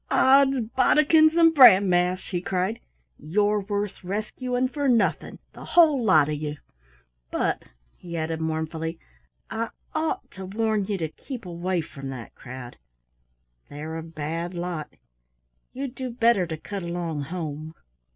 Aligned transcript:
"Ods 0.09 0.61
bodikins 0.75 1.35
and 1.35 1.53
bran 1.53 1.87
mash!" 1.87 2.31
he 2.31 2.41
cried. 2.41 2.79
"You're 3.19 3.61
worth 3.61 4.03
rescuing 4.03 4.67
for 4.67 4.87
nothing, 4.89 5.37
the 5.53 5.63
whole 5.63 6.03
lot 6.03 6.27
of 6.27 6.33
you! 6.33 6.57
But" 7.29 7.61
he 7.97 8.17
added 8.17 8.41
mournfully 8.41 8.97
"I 9.51 9.69
ought 9.93 10.31
to 10.31 10.45
warn 10.47 10.85
you 10.85 10.97
to 10.97 11.07
keep 11.09 11.45
away 11.45 11.81
from 11.81 12.09
that 12.09 12.33
crowd 12.33 12.77
they're 13.69 13.95
a 13.95 14.01
bad 14.01 14.55
lot. 14.55 14.91
You'd 15.71 15.93
do 15.93 16.09
better 16.09 16.47
to 16.47 16.57
cut 16.57 16.81
along 16.81 17.21
home." 17.25 17.75